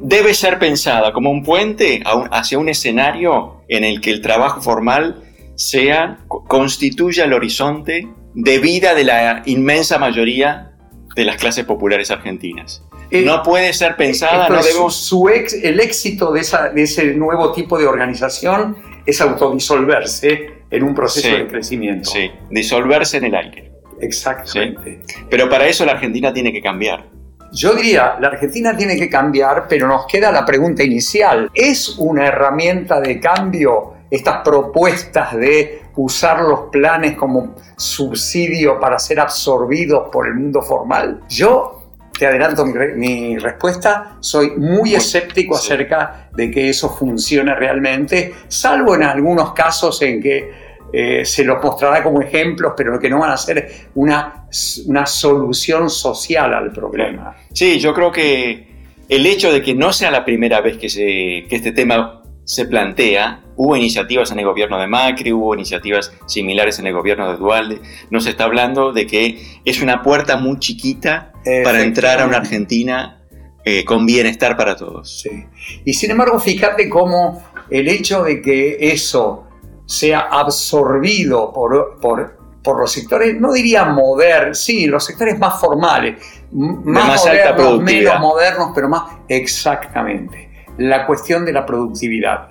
debe 0.00 0.34
ser 0.34 0.58
pensada 0.58 1.12
como 1.12 1.30
un 1.30 1.42
puente 1.42 2.02
hacia 2.30 2.58
un 2.58 2.68
escenario 2.68 3.62
en 3.68 3.84
el 3.84 4.00
que 4.00 4.10
el 4.10 4.20
trabajo 4.20 4.60
formal 4.60 5.22
sea, 5.54 6.18
constituya 6.28 7.24
el 7.24 7.32
horizonte 7.32 8.08
de 8.34 8.58
vida 8.58 8.94
de 8.94 9.04
la 9.04 9.42
inmensa 9.46 9.98
mayoría 9.98 10.72
de 11.16 11.24
las 11.24 11.36
clases 11.36 11.64
populares 11.64 12.12
argentinas. 12.12 12.84
Eh, 13.10 13.22
no 13.22 13.42
puede 13.42 13.72
ser 13.72 13.96
pensada, 13.96 14.48
no 14.48 14.62
debemos... 14.62 14.94
Su 14.94 15.28
el 15.28 15.80
éxito 15.80 16.32
de, 16.32 16.40
ese 16.40 17.14
nuevo 17.14 17.52
tipo 17.52 17.78
de 17.78 17.86
organización 17.86 18.76
es 19.04 19.20
autodisolverse 19.20 20.58
en 20.70 20.82
un 20.82 20.94
proceso 20.94 21.28
de 21.28 21.46
crecimiento. 21.48 22.10
Sí, 22.10 22.30
disolverse 22.50 23.16
en 23.16 23.24
el 23.24 23.34
aire. 23.34 23.72
Exactamente. 24.00 25.00
Pero 25.28 25.48
para 25.48 25.66
eso 25.66 25.84
la 25.84 25.92
Argentina 25.92 26.32
tiene 26.32 26.52
que 26.52 26.60
cambiar. 26.60 27.17
Yo 27.52 27.74
diría, 27.74 28.16
la 28.20 28.28
Argentina 28.28 28.76
tiene 28.76 28.96
que 28.96 29.08
cambiar, 29.08 29.66
pero 29.68 29.88
nos 29.88 30.06
queda 30.06 30.30
la 30.30 30.44
pregunta 30.44 30.82
inicial. 30.82 31.50
¿Es 31.54 31.96
una 31.98 32.26
herramienta 32.26 33.00
de 33.00 33.18
cambio 33.18 33.94
estas 34.10 34.42
propuestas 34.42 35.34
de 35.36 35.82
usar 35.96 36.40
los 36.42 36.70
planes 36.70 37.16
como 37.16 37.54
subsidio 37.76 38.78
para 38.78 38.98
ser 38.98 39.20
absorbidos 39.20 40.08
por 40.12 40.26
el 40.26 40.34
mundo 40.34 40.62
formal? 40.62 41.22
Yo 41.28 41.78
te 42.18 42.26
adelanto 42.26 42.66
mi, 42.66 43.38
respuesta, 43.38 44.16
soy 44.20 44.50
muy 44.56 44.94
escéptico 44.94 45.54
acerca 45.54 46.28
de 46.34 46.50
que 46.50 46.68
eso 46.68 46.90
funcione 46.90 47.54
realmente, 47.54 48.34
salvo 48.48 48.96
en 48.96 49.04
algunos 49.04 49.52
casos 49.52 50.02
en 50.02 50.20
que 50.20 50.67
eh, 50.92 51.24
se 51.24 51.44
los 51.44 51.62
mostrará 51.62 52.02
como 52.02 52.20
ejemplos, 52.20 52.72
pero 52.76 52.98
que 52.98 53.10
no 53.10 53.18
van 53.18 53.32
a 53.32 53.36
ser 53.36 53.88
una, 53.94 54.46
una 54.86 55.06
solución 55.06 55.90
social 55.90 56.54
al 56.54 56.72
problema. 56.72 57.36
Sí, 57.52 57.78
yo 57.78 57.92
creo 57.92 58.10
que 58.10 58.68
el 59.08 59.26
hecho 59.26 59.52
de 59.52 59.62
que 59.62 59.74
no 59.74 59.92
sea 59.92 60.10
la 60.10 60.24
primera 60.24 60.60
vez 60.60 60.78
que, 60.78 60.88
se, 60.88 61.44
que 61.48 61.56
este 61.56 61.72
tema 61.72 62.22
se 62.44 62.64
plantea, 62.64 63.42
hubo 63.56 63.76
iniciativas 63.76 64.30
en 64.30 64.38
el 64.38 64.46
gobierno 64.46 64.78
de 64.78 64.86
Macri, 64.86 65.32
hubo 65.32 65.54
iniciativas 65.54 66.12
similares 66.26 66.78
en 66.78 66.86
el 66.86 66.94
gobierno 66.94 67.30
de 67.30 67.36
Dualde, 67.36 67.80
nos 68.10 68.26
está 68.26 68.44
hablando 68.44 68.92
de 68.92 69.06
que 69.06 69.38
es 69.64 69.82
una 69.82 70.02
puerta 70.02 70.38
muy 70.38 70.58
chiquita 70.58 71.32
para 71.64 71.82
entrar 71.82 72.20
a 72.20 72.26
una 72.26 72.38
Argentina 72.38 73.22
eh, 73.64 73.84
con 73.84 74.06
bienestar 74.06 74.56
para 74.56 74.76
todos. 74.76 75.20
Sí. 75.20 75.44
Y 75.84 75.92
sin 75.92 76.10
embargo, 76.10 76.40
fíjate 76.40 76.88
cómo 76.88 77.44
el 77.68 77.88
hecho 77.88 78.22
de 78.22 78.40
que 78.40 78.78
eso 78.80 79.47
sea 79.88 80.28
absorbido 80.30 81.50
por, 81.50 81.98
por, 81.98 82.36
por 82.62 82.78
los 82.78 82.92
sectores, 82.92 83.40
no 83.40 83.54
diría 83.54 83.86
modernos, 83.86 84.60
sí, 84.62 84.86
los 84.86 85.02
sectores 85.02 85.38
más 85.38 85.58
formales, 85.58 86.22
más, 86.52 86.84
más 86.84 87.24
modernos, 87.24 87.82
menos 87.82 88.20
modernos, 88.20 88.72
pero 88.74 88.88
más 88.90 89.04
exactamente 89.28 90.48
la 90.76 91.06
cuestión 91.06 91.44
de 91.44 91.52
la 91.52 91.64
productividad. 91.64 92.50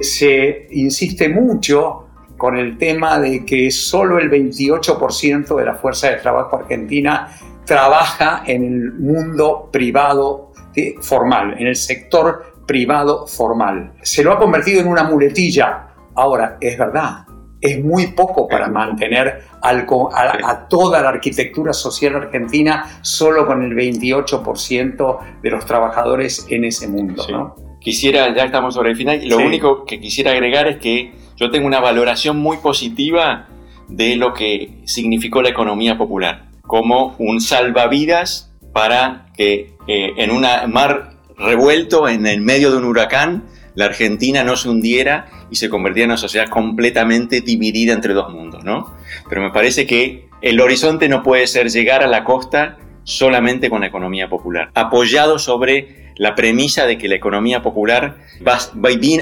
Se 0.00 0.66
insiste 0.72 1.28
mucho 1.28 2.08
con 2.36 2.56
el 2.56 2.76
tema 2.76 3.20
de 3.20 3.44
que 3.44 3.70
solo 3.70 4.18
el 4.18 4.28
28% 4.28 5.56
de 5.56 5.64
la 5.64 5.74
fuerza 5.74 6.10
de 6.10 6.16
trabajo 6.16 6.56
argentina 6.56 7.28
trabaja 7.64 8.42
en 8.46 8.64
el 8.64 8.92
mundo 8.92 9.68
privado 9.72 10.52
formal, 11.00 11.54
en 11.58 11.68
el 11.68 11.76
sector 11.76 12.54
privado 12.66 13.26
formal. 13.26 13.92
Se 14.02 14.24
lo 14.24 14.32
ha 14.32 14.38
convertido 14.38 14.80
en 14.80 14.88
una 14.88 15.04
muletilla. 15.04 15.93
Ahora, 16.14 16.58
es 16.60 16.78
verdad, 16.78 17.24
es 17.64 17.82
muy 17.82 18.08
poco 18.08 18.46
para 18.46 18.68
mantener 18.68 19.42
a, 19.62 20.66
toda 20.68 21.00
la 21.00 21.08
arquitectura 21.08 21.72
social 21.72 22.14
argentina 22.14 22.84
solo 23.00 23.46
con 23.46 23.62
el 23.62 23.72
28% 23.72 25.18
de 25.42 25.50
los 25.50 25.64
trabajadores 25.64 26.46
en 26.50 26.64
ese 26.64 26.88
mundo. 26.88 27.56
Quisiera, 27.80 28.34
ya 28.34 28.44
estamos 28.44 28.74
sobre 28.74 28.90
el 28.90 28.96
final, 28.96 29.22
y 29.22 29.28
lo 29.28 29.38
único 29.38 29.84
que 29.86 29.98
quisiera 29.98 30.32
agregar 30.32 30.68
es 30.68 30.76
que 30.76 31.14
yo 31.36 31.50
tengo 31.50 31.66
una 31.66 31.80
valoración 31.80 32.36
muy 32.36 32.58
positiva 32.58 33.48
de 33.88 34.16
lo 34.16 34.34
que 34.34 34.82
significó 34.84 35.40
la 35.40 35.48
economía 35.48 35.96
popular, 35.96 36.50
como 36.62 37.14
un 37.18 37.40
salvavidas 37.40 38.52
para 38.74 39.26
que 39.34 39.74
eh, 39.86 40.12
en 40.16 40.30
un 40.30 40.42
mar 40.70 41.14
revuelto, 41.38 42.08
en 42.08 42.26
el 42.26 42.40
medio 42.42 42.70
de 42.70 42.76
un 42.76 42.84
huracán, 42.84 43.44
la 43.74 43.86
Argentina 43.86 44.44
no 44.44 44.56
se 44.56 44.68
hundiera 44.68 45.26
y 45.50 45.56
se 45.56 45.68
convirtiera 45.68 46.04
en 46.04 46.10
una 46.10 46.16
sociedad 46.16 46.48
completamente 46.48 47.40
dividida 47.40 47.92
entre 47.92 48.14
dos 48.14 48.32
mundos, 48.32 48.64
¿no? 48.64 48.94
Pero 49.28 49.42
me 49.42 49.50
parece 49.50 49.86
que 49.86 50.28
el 50.42 50.60
horizonte 50.60 51.08
no 51.08 51.22
puede 51.22 51.46
ser 51.46 51.70
llegar 51.70 52.02
a 52.02 52.06
la 52.06 52.24
costa 52.24 52.78
solamente 53.04 53.70
con 53.70 53.80
la 53.80 53.86
economía 53.86 54.28
popular, 54.28 54.70
apoyado 54.74 55.38
sobre 55.38 56.12
la 56.16 56.34
premisa 56.34 56.86
de 56.86 56.96
que 56.98 57.08
la 57.08 57.16
economía 57.16 57.62
popular 57.62 58.16
va, 58.46 58.58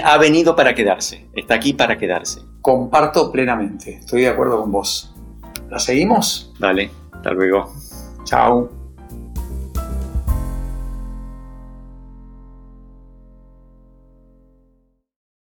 ha 0.05 0.19
venido 0.19 0.57
para 0.57 0.75
quedarse, 0.75 1.27
está 1.35 1.55
aquí 1.55 1.73
para 1.73 1.99
quedarse. 1.99 2.43
Comparto 2.61 3.33
plenamente, 3.33 3.99
estoy 4.01 4.23
de 4.23 4.29
acuerdo 4.29 4.61
con 4.61 4.71
vos. 4.71 5.15
¿La 5.69 5.79
seguimos? 5.79 6.53
Dale, 6.59 6.91
hasta 7.13 7.31
luego. 7.31 7.73
Chao. 8.25 8.82